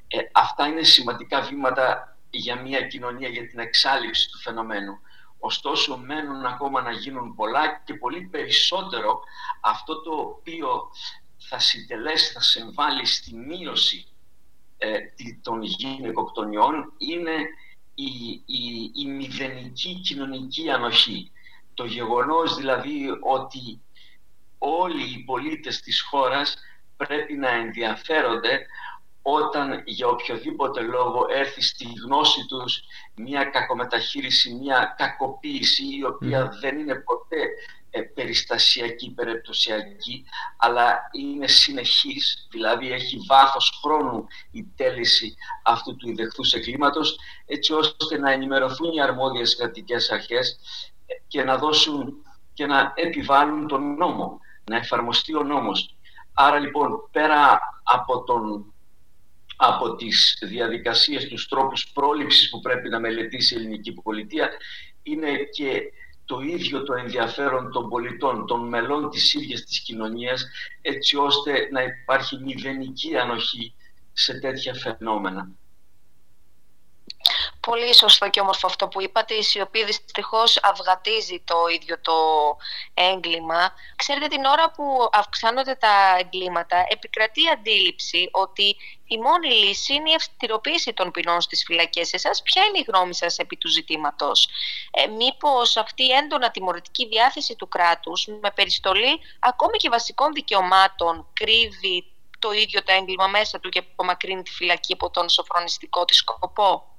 [0.09, 4.99] Ε, αυτά είναι σημαντικά βήματα για μια κοινωνία, για την εξάλληψη του φαινομένου.
[5.39, 9.21] Ωστόσο, μένουν ακόμα να γίνουν πολλά και πολύ περισσότερο
[9.61, 10.91] αυτό το οποίο
[11.49, 14.07] θα συντελέσει, θα συμβάλλει στη μείωση
[14.79, 14.99] ε,
[15.43, 17.37] των γυναικοκτονιών είναι
[17.95, 21.31] η, η, η μηδενική κοινωνική ανοχή.
[21.75, 23.81] Το γεγονός δηλαδή ότι
[24.59, 26.57] όλοι οι πολίτες της χώρας
[26.97, 28.67] πρέπει να ενδιαφέρονται
[29.23, 32.83] όταν για οποιοδήποτε λόγο έρθει στη γνώση τους
[33.15, 37.43] μια κακομεταχείριση, μια κακοποίηση η οποία δεν είναι ποτέ
[37.86, 40.25] ε, περιστασιακή, περιπτωσιακή,
[40.57, 48.19] αλλά είναι συνεχής, δηλαδή έχει βάθος χρόνου η τέληση αυτού του ιδεχθούς εγκλήματος, έτσι ώστε
[48.19, 50.59] να ενημερωθούν οι αρμόδιες κρατικές αρχές
[51.29, 52.15] και να δώσουν
[52.55, 55.97] και να επιβάλλουν τον νόμο, να εφαρμοστεί ο νόμος.
[56.33, 58.75] Άρα λοιπόν πέρα από, τον,
[59.57, 64.51] από τις διαδικασίες, τους τρόπους πρόληψης που πρέπει να μελετήσει η ελληνική πολιτεία,
[65.03, 65.83] είναι και
[66.27, 70.45] το ίδιο το ενδιαφέρον των πολιτών, των μελών της ίδιας της κοινωνίας,
[70.81, 73.75] έτσι ώστε να υπάρχει μηδενική ανοχή
[74.13, 75.51] σε τέτοια φαινόμενα.
[77.71, 79.35] Πολύ σωστό και όμορφο αυτό που είπατε.
[79.35, 82.17] Η σιωπή δυστυχώς αυγατίζει το ίδιο το
[82.95, 83.73] έγκλημα.
[83.97, 88.77] Ξέρετε, την ώρα που αυξάνονται τα εγκλήματα, επικρατεί η αντίληψη ότι
[89.07, 92.13] η μόνη λύση είναι η αυστηροποίηση των ποινών στις φυλακές.
[92.13, 94.49] Εσάς, ποια είναι η γνώμη σας επί του ζητήματος;
[94.91, 101.27] Ε, μήπως αυτή η έντονα τιμωρητική διάθεση του κράτους με περιστολή ακόμη και βασικών δικαιωμάτων
[101.33, 106.17] κρύβει το ίδιο το έγκλημα μέσα του και απομακρύνει τη φυλακή από τον σοφρονιστικό της
[106.17, 106.96] σκοπό;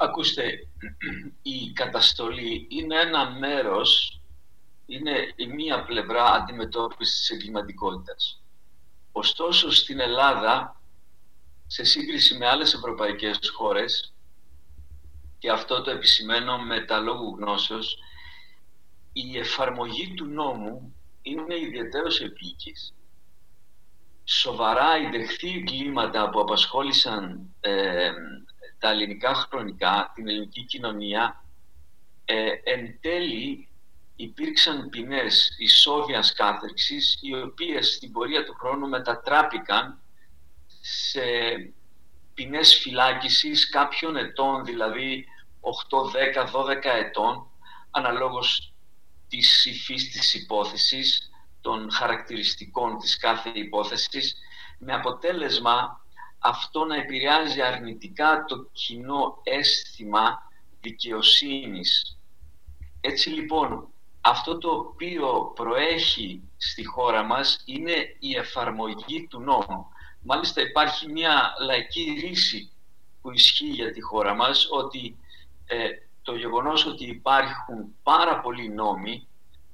[0.00, 0.68] Ακούστε,
[1.42, 4.20] η καταστολή είναι ένα μέρος,
[4.86, 8.42] είναι η μία πλευρά αντιμετώπισης της εγκληματικότητας.
[9.12, 10.80] Ωστόσο, στην Ελλάδα
[11.66, 14.12] σε σύγκριση με άλλες ευρωπαϊκές χώρες
[15.38, 17.98] και αυτό το επισημαίνω με τα λόγου γνώσεως,
[19.12, 22.94] η εφαρμογή του νόμου είναι ιδιαίτερος επίκης.
[24.24, 28.10] Σοβαρά δεχτή εγκλήματα που απασχόλησαν ε,
[28.78, 31.44] τα ελληνικά χρονικά, την ελληνική κοινωνία,
[32.24, 33.68] ε, εν τέλει
[34.16, 39.98] υπήρξαν ποινές ισόβιας κάθερξης, οι οποίες στην πορεία του χρόνου μετατράπηκαν
[40.80, 41.20] σε
[42.34, 45.26] ποινές φυλάκισης κάποιων ετών, δηλαδή
[45.60, 47.46] 8, 10, 12 ετών,
[47.90, 48.72] αναλόγως
[49.28, 54.36] της υφής της υπόθεσης, των χαρακτηριστικών της κάθε υπόθεσης,
[54.78, 56.04] με αποτέλεσμα
[56.38, 62.18] αυτό να επηρεάζει αρνητικά το κοινό αίσθημα δικαιοσύνης.
[63.00, 63.88] Έτσι λοιπόν,
[64.20, 69.86] αυτό το οποίο προέχει στη χώρα μας είναι η εφαρμογή του νόμου.
[70.22, 72.70] Μάλιστα υπάρχει μια λαϊκή ρίση
[73.20, 75.16] που ισχύει για τη χώρα μας ότι
[75.66, 75.88] ε,
[76.22, 79.26] το γεγονός ότι υπάρχουν πάρα πολλοί νόμοι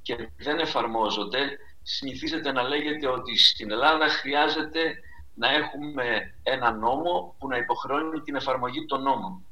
[0.02, 4.94] και δεν εφαρμόζονται συνηθίζεται να λέγεται ότι στην Ελλάδα χρειάζεται
[5.34, 9.44] να έχουμε ένα νόμο που να υποχρεώνει την εφαρμογή των νόμων.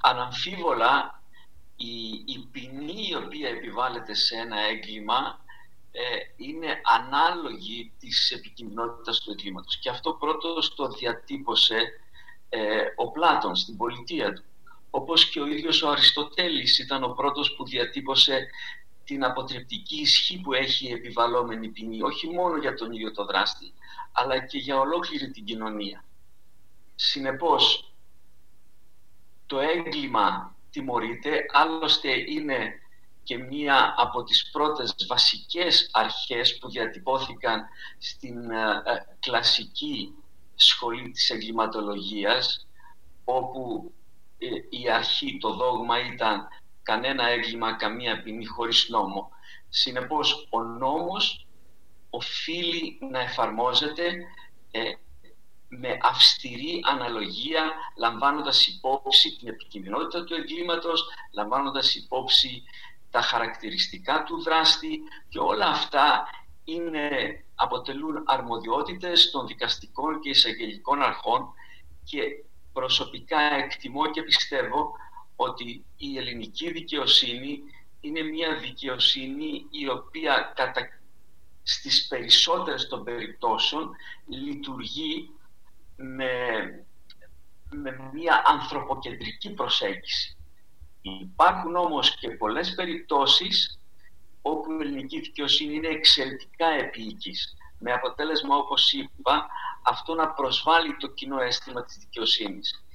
[0.00, 1.22] Αναμφίβολα
[1.76, 5.40] η, η ποινή η οποία επιβάλλεται σε ένα έγκλημα
[5.92, 6.02] ε,
[6.36, 9.78] είναι ανάλογη της επικινδυνότητας του εγκλήματος.
[9.78, 11.76] Και αυτό πρώτος το διατύπωσε
[12.48, 14.44] ε, ο Πλάτων στην πολιτεία του.
[14.90, 18.46] Όπως και ο ίδιος ο Αριστοτέλης ήταν ο πρώτος που διατύπωσε
[19.06, 23.72] την αποτρεπτική ισχύ που έχει η επιβαλλόμενη ποινή, όχι μόνο για τον ίδιο το δράστη,
[24.12, 26.04] αλλά και για ολόκληρη την κοινωνία.
[26.94, 27.92] Συνεπώς,
[29.46, 32.80] το έγκλημα τιμωρείται, άλλωστε είναι
[33.22, 37.64] και μία από τις πρώτες βασικές αρχές που διατυπώθηκαν
[37.98, 40.14] στην ε, ε, κλασική
[40.54, 42.66] σχολή της εγκληματολογίας,
[43.24, 43.92] όπου
[44.38, 46.48] ε, η αρχή, το δόγμα ήταν
[46.86, 49.30] κανένα έγκλημα, καμία ποινή χωρίς νόμο.
[49.68, 51.46] Συνεπώς, ο νόμος
[52.10, 54.12] οφείλει να εφαρμόζεται
[55.68, 62.62] με αυστηρή αναλογία, λαμβάνοντας υπόψη την επικίνδυνοτητα του εγκλήματος, λαμβάνοντας υπόψη
[63.10, 66.26] τα χαρακτηριστικά του δράστη και όλα αυτά
[66.64, 67.08] είναι,
[67.54, 71.54] αποτελούν αρμοδιότητες των δικαστικών και εισαγγελικών αρχών
[72.04, 72.20] και
[72.72, 74.92] προσωπικά εκτιμώ και πιστεύω
[75.36, 77.62] ότι η ελληνική δικαιοσύνη
[78.00, 80.88] είναι μια δικαιοσύνη η οποία κατά
[81.62, 83.96] στις περισσότερες των περιπτώσεων
[84.28, 85.30] λειτουργεί
[85.96, 86.30] με,
[87.70, 90.36] με μια ανθρωποκεντρική προσέγγιση.
[91.02, 93.80] Υπάρχουν όμως και πολλές περιπτώσεις
[94.42, 99.46] όπου η ελληνική δικαιοσύνη είναι εξαιρετικά επίοικης, με αποτέλεσμα, όπως είπα,
[99.82, 102.85] αυτό να προσβάλλει το κοινό αίσθημα της δικαιοσύνης.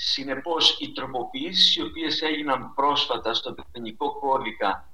[0.00, 4.88] Συνεπώς, οι τροποποιήσεις οι οποίες έγιναν πρόσφατα στο ποινικό κώδικα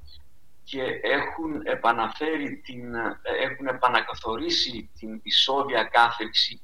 [0.65, 2.95] και έχουν επαναφέρει την,
[3.41, 6.61] έχουν επανακαθορίσει την ισόβια κάθεξη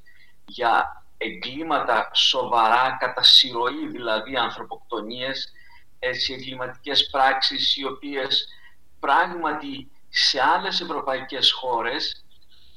[0.46, 5.52] για εγκλήματα σοβαρά, κατά συρροή δηλαδή ανθρωποκτονίες,
[5.98, 8.48] έτσι, εγκληματικές πράξεις οι οποίες
[9.00, 12.24] πράγματι σε άλλες ευρωπαϊκές χώρες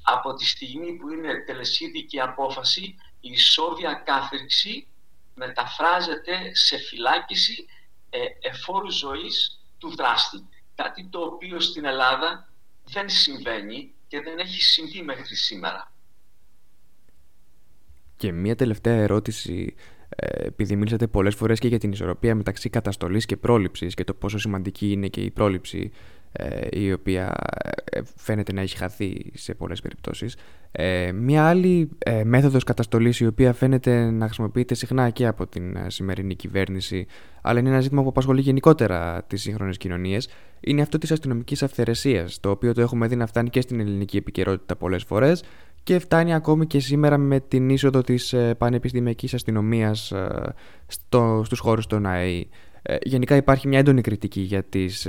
[0.04, 4.88] από τη στιγμή που είναι τελεσίδικη απόφαση η ισόβια κάθριξη
[5.36, 7.66] μεταφράζεται σε φυλάκιση
[8.10, 10.48] ε, εφόρου ζωής του δράστη.
[10.76, 12.50] Κάτι το οποίο στην Ελλάδα
[12.84, 15.92] δεν συμβαίνει και δεν έχει συμβεί μέχρι σήμερα.
[18.18, 19.76] Και μία τελευταία ερώτηση,
[20.10, 24.14] ε, επειδή μίλησατε πολλές φορές και για την ισορροπία μεταξύ καταστολής και πρόληψης και το
[24.14, 25.98] πόσο σημαντική είναι και η πρόληψη ε,
[26.70, 27.34] η οποία
[27.84, 30.36] ε, φαίνεται να έχει χαθεί σε πολλές περιπτώσεις.
[31.14, 31.90] Μία άλλη
[32.24, 37.06] μέθοδος καταστολής η οποία φαίνεται να χρησιμοποιείται συχνά και από την σημερινή κυβέρνηση
[37.42, 42.40] αλλά είναι ένα ζήτημα που απασχολεί γενικότερα τις σύγχρονες κοινωνίες είναι αυτό της αστυνομικής αυθαιρεσίας
[42.40, 45.44] το οποίο το έχουμε δει να φτάνει και στην ελληνική επικαιρότητα πολλές φορές
[45.84, 50.54] και φτάνει ακόμη και σήμερα με την είσοδο της ε, πανεπιστημιακής αστυνομίας ε,
[50.88, 52.50] στο, στους χώρους των ΑΕΗ.
[52.84, 55.06] Ε, γενικά υπάρχει μια έντονη κριτική για, τις,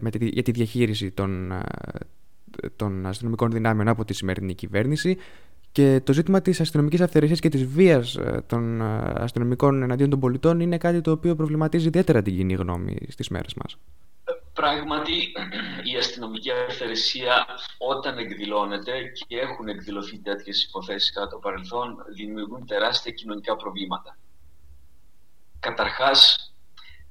[0.00, 1.62] με τη, για τη διαχείριση των,
[2.76, 5.18] των αστυνομικών δυνάμεων από τη σημερινή κυβέρνηση
[5.72, 8.82] και το ζήτημα της αστυνομικής αυθαιρεσίας και της βίας των
[9.22, 13.54] αστυνομικών εναντίον των πολιτών είναι κάτι το οποίο προβληματίζει ιδιαίτερα την κοινή γνώμη στις μέρες
[13.54, 13.76] μας.
[14.52, 15.32] Πράγματι,
[15.92, 17.46] η αστυνομική αυθαιρεσία
[17.78, 18.92] όταν εκδηλώνεται
[19.26, 24.18] και έχουν εκδηλωθεί τέτοιες υποθέσεις κατά το παρελθόν, δημιουργούν τεράστια κοινωνικά προβλήματα.
[25.60, 26.47] Καταρχάς,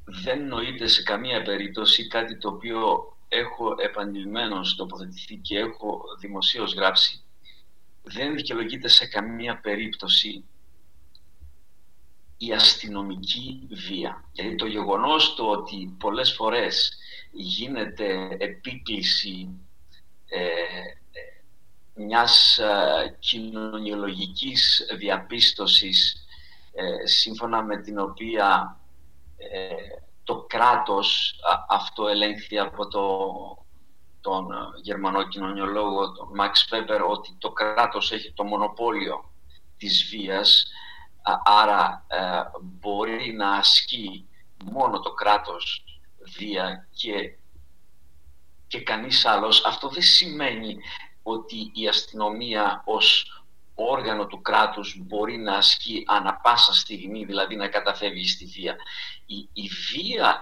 [0.09, 7.21] δεν νοείται σε καμία περίπτωση κάτι το οποίο έχω επανειλημμένως τοποθετηθεί και έχω δημοσίως γράψει
[8.09, 10.43] δεν δικαιολογείται σε καμία περίπτωση
[12.37, 14.23] η αστυνομική βία.
[14.31, 16.97] Γιατί το γεγονός το ότι πολλές φορές
[17.31, 19.49] γίνεται επίκληση
[20.27, 20.41] ε,
[21.93, 26.25] μιας ε, κοινωνιολογικής διαπίστωσης
[26.73, 28.86] ε, σύμφωνα με την οποία ε,
[30.23, 31.35] το κράτος
[31.67, 33.27] αυτό ελέγχθη από το,
[34.21, 34.47] τον
[34.81, 39.31] γερμανό κοινωνιολόγο τον Μαξ Βέμπερ ότι το κράτος έχει το μονοπόλιο
[39.77, 40.67] της βίας
[41.43, 42.05] άρα
[42.61, 44.27] μπορεί να ασκεί
[44.63, 45.83] μόνο το κράτος
[46.37, 47.37] βία και,
[48.67, 49.65] και κανείς άλλος.
[49.65, 50.77] Αυτό δεν σημαίνει
[51.23, 53.31] ότι η αστυνομία ως
[53.79, 58.75] όργανο του κράτους μπορεί να ασκεί ανα πάσα στιγμή, δηλαδή να καταφεύγει στη βία.
[59.25, 60.41] Η, η βία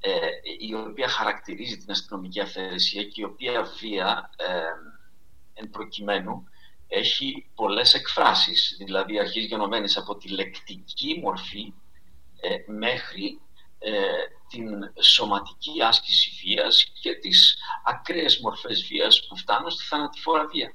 [0.00, 0.10] ε,
[0.58, 4.44] η οποία χαρακτηρίζει την αστυνομική αυθαιρεσία και η οποία βία ε,
[5.54, 6.48] εν προκειμένου
[6.88, 11.72] έχει πολλές εκφράσεις, δηλαδή αρχίζει γενομένης από τη λεκτική μορφή
[12.40, 13.40] ε, μέχρι
[13.78, 13.92] ε,
[14.48, 20.70] την σωματική άσκηση βίας και τις ακραίες μορφές βίας που φτάνουν στη θανατηφόρα βία.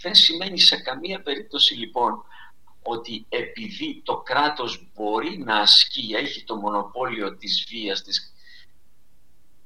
[0.00, 2.24] Δεν σημαίνει σε καμία περίπτωση λοιπόν
[2.82, 8.32] ότι επειδή το κράτος μπορεί να ασκεί, έχει το μονοπόλιο της βίας, της,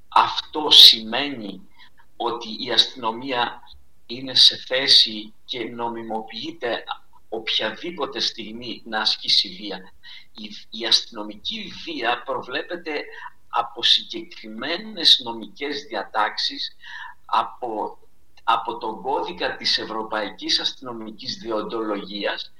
[0.09, 1.68] αυτό σημαίνει
[2.16, 3.62] ότι η αστυνομία
[4.07, 6.85] είναι σε θέση και νομιμοποιείται
[7.29, 9.92] οποιαδήποτε στιγμή να ασκήσει βία.
[10.33, 13.05] Η, η αστυνομική βία προβλέπεται
[13.49, 16.77] από συγκεκριμένες νομικές διατάξεις,
[17.25, 17.99] από
[18.44, 22.52] από τον κώδικα της Ευρωπαϊκής Αστυνομικής Διοντολογίας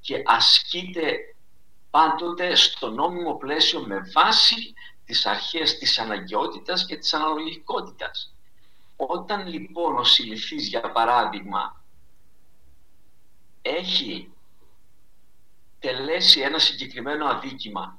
[0.00, 1.34] και ασκείται
[1.90, 4.74] πάντοτε στο νόμιμο πλαίσιο με βάση
[5.04, 8.34] τις αρχές της αναγκαιότητας και της αναλογικότητας.
[8.96, 11.84] Όταν λοιπόν ο συλληφθής, για παράδειγμα,
[13.62, 14.32] έχει
[15.78, 17.98] τελέσει ένα συγκεκριμένο αδίκημα,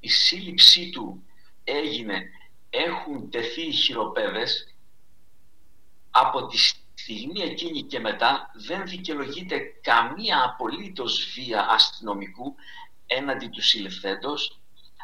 [0.00, 1.22] η σύλληψή του
[1.64, 2.30] έγινε,
[2.70, 4.69] έχουν τεθεί οι χειροπέδες,
[6.10, 6.58] από τη
[6.94, 12.54] στιγμή εκείνη και μετά δεν δικαιολογείται καμία απολύτως βία αστυνομικού
[13.06, 14.60] έναντι του συλληφθέντος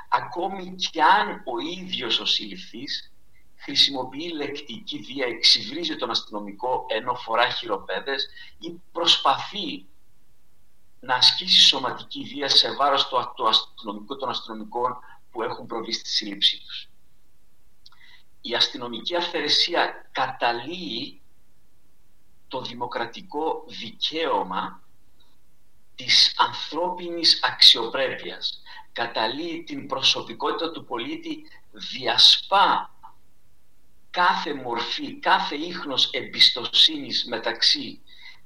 [0.09, 3.12] ακόμη και αν ο ίδιος ο συλληφθής
[3.57, 9.87] χρησιμοποιεί λεκτική βία, εξυβρίζει τον αστυνομικό ενώ φορά χειροπέδες ή προσπαθεί
[11.01, 14.99] να ασκήσει σωματική βία σε βάρος του, του αστυνομικού των αστυνομικών
[15.31, 16.88] που έχουν προβεί στη σύλληψή τους
[18.48, 21.20] η αστυνομική αυθαιρεσία καταλύει
[22.48, 24.82] το δημοκρατικό δικαίωμα
[25.94, 28.62] της ανθρώπινης αξιοπρέπειας.
[28.92, 32.90] Καταλύει την προσωπικότητα του πολίτη, διασπά
[34.11, 38.00] κάθε μορφή, κάθε ίχνος εμπιστοσύνης μεταξύ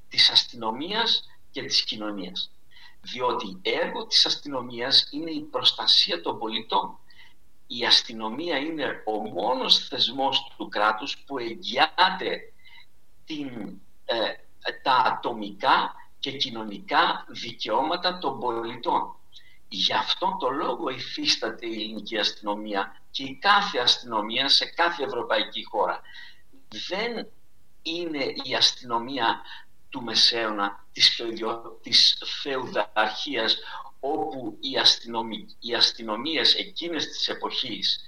[0.08, 2.50] της αστυνομίας και της κοινωνίας.
[3.00, 6.98] Διότι έργο της αστυνομίας είναι η προστασία των πολιτών
[7.72, 12.52] η αστυνομία είναι ο μόνος θεσμός του κράτους που εγγυάται
[13.24, 14.16] την, ε,
[14.82, 19.14] τα ατομικά και κοινωνικά δικαιώματα των πολιτών.
[19.68, 25.64] Γι' αυτόν τον λόγο υφίσταται η ελληνική αστυνομία και η κάθε αστυνομία σε κάθε ευρωπαϊκή
[25.64, 26.00] χώρα.
[26.88, 27.28] Δεν
[27.82, 29.40] είναι η αστυνομία
[29.88, 31.22] του Μεσαίωνα, της,
[31.82, 33.58] της φεουδαρχίας
[34.00, 38.04] όπου οι, αστυνομι, οι αστυνομίες εκείνες της εποχής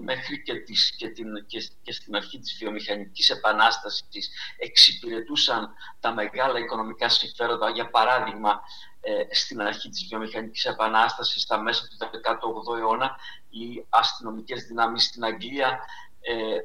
[0.00, 1.46] μέχρι και, τις, και, την,
[1.82, 7.70] και, στην αρχή της βιομηχανικής επανάστασης εξυπηρετούσαν τα μεγάλα οικονομικά συμφέροντα.
[7.70, 8.60] Για παράδειγμα,
[9.00, 13.16] ε, στην αρχή της βιομηχανικής επανάστασης, στα μέσα του 18ου αιώνα,
[13.50, 15.80] οι αστυνομικές δυνάμεις στην Αγγλία
[16.20, 16.58] ε,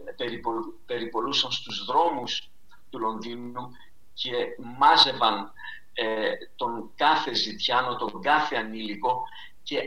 [0.86, 2.50] περιπολούσαν στους δρόμους
[2.90, 3.72] του Λονδίνου
[4.14, 4.34] και
[4.78, 5.52] μάζευαν
[6.00, 9.24] ε, τον κάθε ζητιάνο, τον κάθε ανήλικο
[9.64, 9.80] και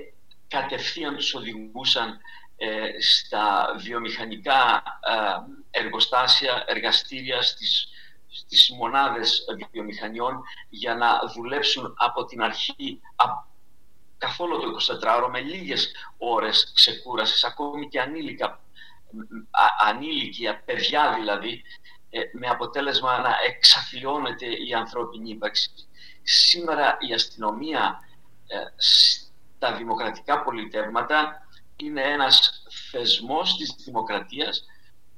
[0.49, 2.21] κατευθείαν τους οδηγούσαν
[2.57, 7.89] ε, στα βιομηχανικά ε, εργοστάσια, εργαστήρια, στις,
[8.29, 13.01] στις μονάδες βιομηχανιών για να δουλέψουν από την αρχή
[14.19, 18.61] καθόλου το 24ωρο με λίγες ώρες ξεκούρασης, ακόμη και ανήλικα,
[19.87, 21.63] ανήλικοι, παιδιά δηλαδή,
[22.33, 25.71] με αποτέλεσμα να εξαθλιώνεται η ανθρώπινη ύπαρξη.
[26.23, 28.01] Σήμερα η αστυνομία
[28.47, 31.47] ε, στα δημοκρατικά πολιτεύματα
[31.77, 34.65] είναι ένας θεσμός της δημοκρατίας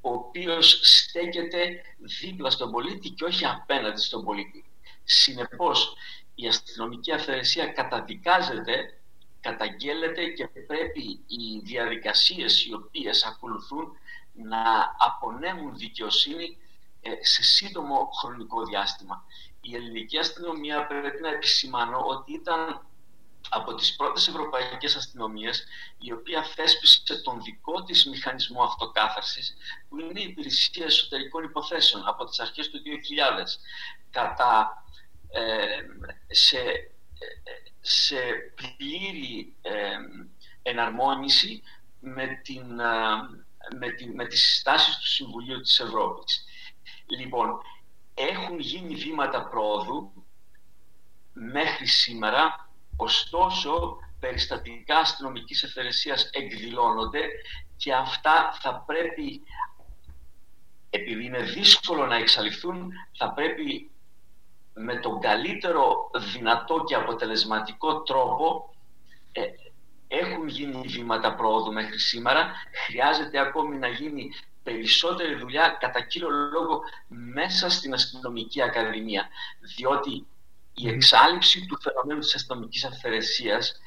[0.01, 1.83] ο οποίος στέκεται
[2.21, 4.65] δίπλα στον πολίτη και όχι απέναντι στον πολίτη.
[5.05, 5.97] Συνεπώς,
[6.35, 9.01] η αστυνομική αυθαιρεσία καταδικάζεται,
[9.41, 13.97] καταγγέλλεται και πρέπει οι διαδικασίες οι οποίες ακολουθούν
[14.33, 16.57] να απονέμουν δικαιοσύνη
[17.01, 19.25] ε, σε σύντομο χρονικό διάστημα.
[19.63, 22.87] Η ελληνική αστυνομία πρέπει να επισημάνω ότι ήταν
[23.49, 25.65] από τις πρώτες ευρωπαϊκές αστυνομίες
[25.99, 29.57] η οποία θέσπισε τον δικό της μηχανισμό αυτοκάθαρσης
[29.89, 32.81] που είναι η υπηρεσία εσωτερικών υποθέσεων από τις αρχές του 2000
[34.11, 34.85] κατά
[35.29, 35.67] ε,
[36.35, 36.59] σε,
[37.81, 38.17] σε
[38.55, 39.97] πλήρη ε,
[40.63, 41.63] εναρμόνιση
[42.01, 42.75] με, την,
[43.79, 46.45] με, την, με τις συστάσεις του Συμβουλίου της Ευρώπης.
[47.19, 47.61] Λοιπόν,
[48.15, 50.13] έχουν γίνει βήματα πρόοδου
[51.33, 57.21] μέχρι σήμερα, ωστόσο περιστατικά αστυνομικής ευθερεσίας εκδηλώνονται
[57.77, 59.43] και αυτά θα πρέπει,
[60.91, 63.91] επειδή είναι δύσκολο να εξαλειφθούν, θα πρέπει
[64.75, 68.75] με τον καλύτερο δυνατό και αποτελεσματικό τρόπο
[69.33, 69.43] ε,
[70.09, 72.53] έχουν γίνει βήματα πρόοδου μέχρι σήμερα.
[72.87, 74.31] Χρειάζεται ακόμη να γίνει
[74.63, 79.29] περισσότερη δουλειά κατά κύριο λόγο μέσα στην αστυνομική ακαδημία.
[79.77, 80.27] Διότι
[80.75, 83.81] η εξάλληψη του φαινομένου της αστυνομικής αυθαιρεσίας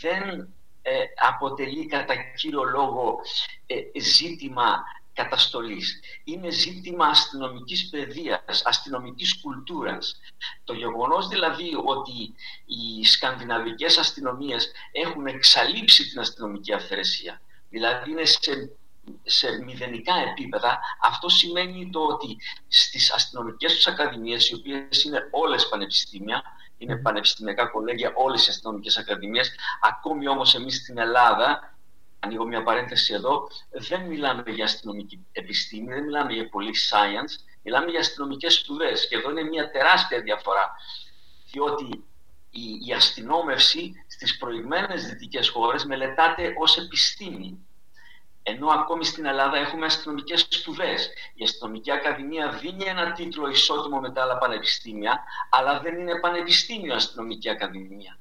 [0.00, 3.20] δεν ε, αποτελεί κατά κύριο λόγο
[3.66, 4.82] ε, ζήτημα
[5.12, 6.00] καταστολής.
[6.24, 10.20] Είναι ζήτημα αστυνομικής παιδείας, αστυνομικής κουλτούρας.
[10.64, 12.34] Το γεγονός δηλαδή ότι
[12.66, 17.40] οι σκανδιναβικές αστυνομίες έχουν εξαλείψει την αστυνομική αυθαιρεσία,
[17.70, 18.70] δηλαδή είναι σε
[19.22, 22.36] σε μηδενικά επίπεδα, αυτό σημαίνει το ότι
[22.68, 26.42] στις αστυνομικές τους ακαδημίες, οι οποίες είναι όλες πανεπιστήμια,
[26.78, 29.50] είναι πανεπιστημιακά κολέγια όλες οι αστυνομικές ακαδημίες,
[29.80, 31.76] ακόμη όμως εμείς στην Ελλάδα,
[32.20, 37.90] ανοίγω μια παρένθεση εδώ, δεν μιλάμε για αστυνομική επιστήμη, δεν μιλάμε για police science, μιλάμε
[37.90, 39.08] για αστυνομικές σπουδές.
[39.08, 40.76] Και εδώ είναι μια τεράστια διαφορά,
[41.50, 42.04] διότι
[42.50, 47.67] η, η αστυνόμευση στις προηγμένες δυτικές χώρες μελετάται ως επιστήμη
[48.48, 51.10] ενώ ακόμη στην Ελλάδα έχουμε αστυνομικές σπουδές.
[51.34, 56.94] Η Αστυνομική Ακαδημία δίνει ένα τίτλο ισότιμο με τα άλλα πανεπιστήμια, αλλά δεν είναι πανεπιστήμιο
[56.94, 58.18] Αστυνομική Ακαδημία.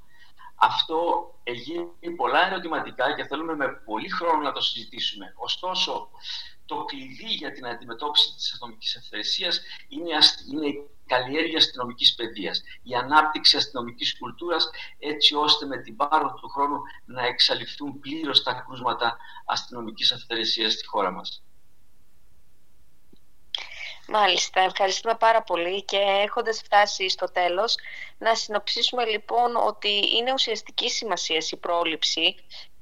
[0.56, 5.34] Αυτό έχει πολλά ερωτηματικά και θέλουμε με πολύ χρόνο να το συζητήσουμε.
[5.36, 6.10] Ωστόσο,
[6.68, 10.10] το κλειδί για την αντιμετώπιση της αστυνομικής ευθερεσίας είναι,
[10.52, 16.50] είναι η καλλιέργεια αστυνομικής παιδείας, η ανάπτυξη αστυνομικής κουλτούρας, έτσι ώστε με την πάροδο του
[16.50, 21.42] χρόνου να εξαλειφθούν πλήρως τα κρούσματα αστυνομικής αυθαιρεσίας στη χώρα μας.
[24.10, 27.76] Μάλιστα, ευχαριστούμε πάρα πολύ και έχοντας φτάσει στο τέλος
[28.18, 32.36] να συνοψίσουμε λοιπόν ότι είναι ουσιαστική σημασία η πρόληψη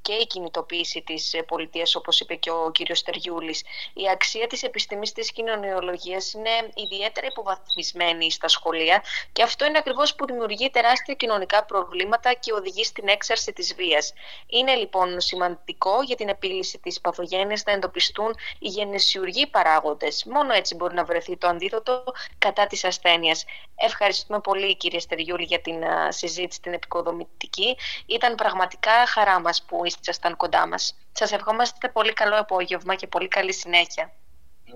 [0.06, 3.64] και η κινητοποίηση της ε, πολιτείας όπως είπε και ο κύριος Στεριούλης.
[3.94, 10.16] Η αξία της επιστήμης της κοινωνιολογίας είναι ιδιαίτερα υποβαθμισμένη στα σχολεία και αυτό είναι ακριβώς
[10.16, 14.14] που δημιουργεί τεράστια κοινωνικά προβλήματα και οδηγεί στην έξαρση της βίας.
[14.48, 20.26] Είναι λοιπόν σημαντικό για την επίλυση της παθογένειας να εντοπιστούν οι γενεσιουργοί παράγοντες.
[20.26, 22.04] Μόνο έτσι μπορεί να βρεθεί το αντίδοτο
[22.38, 23.46] κατά της ασθένειας.
[23.76, 27.78] Ευχαριστούμε πολύ κύριε Στεριούλη για την συζήτηση την επικοδομητική.
[28.06, 30.96] Ήταν πραγματικά χαρά μας που ήσασταν κοντά μας.
[31.12, 34.12] Σας ευχόμαστε πολύ καλό απόγευμα και πολύ καλή συνέχεια.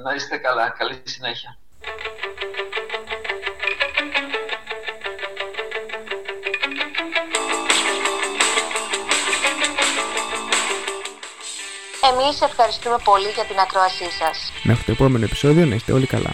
[0.03, 0.69] Να είστε καλά.
[0.69, 1.57] Καλή συνέχεια.
[12.11, 14.51] Εμείς ευχαριστούμε πολύ για την ακρόασή σας.
[14.63, 16.33] Μέχρι το επόμενο επεισόδιο να είστε όλοι καλά.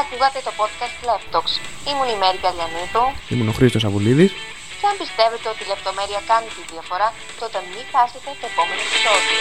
[0.00, 1.46] Ακούγατε το podcast Leftox.
[1.90, 3.04] Ήμουν η Μέρη Καλιανίδου.
[3.28, 4.32] Ήμουν ο Χρήστος Αβουλίδης.
[4.80, 7.08] Και αν πιστεύετε ότι η λεπτομέρεια κάνει τη διαφορά,
[7.40, 9.38] τότε μην χάσετε το επόμενο επεισόδιο.